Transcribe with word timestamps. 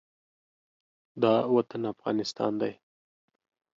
دا 1.21 1.33
وطن 1.55 1.81
افغانستان 1.93 2.51
دی. 2.61 2.73